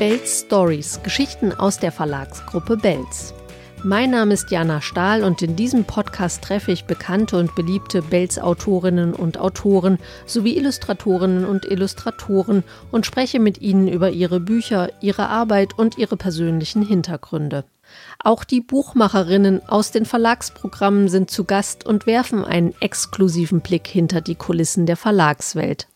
[0.00, 3.34] Bells Stories, Geschichten aus der Verlagsgruppe Bells.
[3.84, 9.12] Mein Name ist Jana Stahl und in diesem Podcast treffe ich bekannte und beliebte Bells-Autorinnen
[9.12, 15.78] und Autoren sowie Illustratorinnen und Illustratoren und spreche mit ihnen über ihre Bücher, ihre Arbeit
[15.78, 17.66] und ihre persönlichen Hintergründe.
[18.24, 24.22] Auch die Buchmacherinnen aus den Verlagsprogrammen sind zu Gast und werfen einen exklusiven Blick hinter
[24.22, 25.88] die Kulissen der Verlagswelt.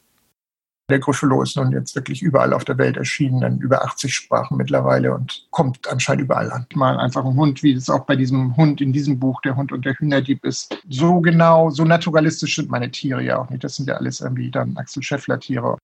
[0.90, 4.58] Der Griffelo ist nun jetzt wirklich überall auf der Welt erschienen, in über 80 Sprachen
[4.58, 6.66] mittlerweile und kommt anscheinend überall an.
[6.74, 9.72] Mal einfach ein Hund, wie es auch bei diesem Hund in diesem Buch, der Hund
[9.72, 10.76] und der Hühnerdieb ist.
[10.90, 13.64] So genau, so naturalistisch sind meine Tiere ja auch nicht.
[13.64, 15.78] Das sind ja alles irgendwie dann Axel Scheffler-Tiere.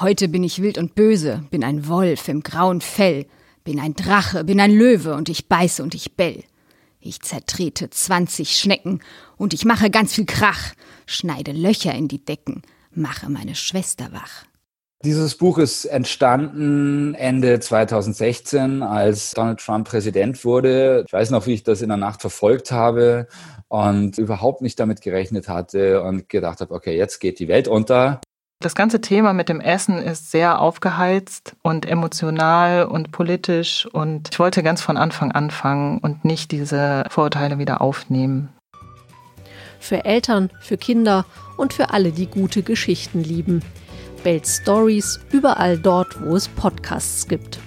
[0.00, 3.26] Heute bin ich wild und böse, bin ein Wolf im grauen Fell,
[3.62, 6.44] bin ein Drache, bin ein Löwe und ich beiße und ich bell.
[6.98, 9.00] Ich zertrete 20 Schnecken
[9.36, 10.72] und ich mache ganz viel Krach,
[11.04, 12.62] schneide Löcher in die Decken
[12.96, 14.44] Mache meine Schwester wach.
[15.04, 21.04] Dieses Buch ist entstanden Ende 2016, als Donald Trump Präsident wurde.
[21.06, 23.28] Ich weiß noch, wie ich das in der Nacht verfolgt habe
[23.68, 28.20] und überhaupt nicht damit gerechnet hatte und gedacht habe, okay, jetzt geht die Welt unter.
[28.60, 34.38] Das ganze Thema mit dem Essen ist sehr aufgeheizt und emotional und politisch und ich
[34.38, 38.55] wollte ganz von Anfang anfangen und nicht diese Vorurteile wieder aufnehmen
[39.86, 41.24] für Eltern, für Kinder
[41.56, 43.62] und für alle, die gute Geschichten lieben.
[44.24, 47.60] Bells Stories überall dort, wo es Podcasts gibt.